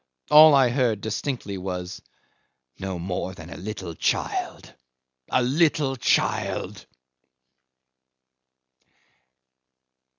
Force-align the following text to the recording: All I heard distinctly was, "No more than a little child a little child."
All 0.31 0.55
I 0.55 0.69
heard 0.71 0.99
distinctly 0.99 1.59
was, 1.59 2.01
"No 2.79 2.97
more 2.97 3.35
than 3.35 3.51
a 3.51 3.55
little 3.57 3.93
child 3.93 4.73
a 5.29 5.43
little 5.43 5.95
child." 5.95 6.87